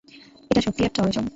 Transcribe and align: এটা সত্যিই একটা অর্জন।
এটা 0.51 0.61
সত্যিই 0.61 0.85
একটা 0.85 0.99
অর্জন। 1.03 1.25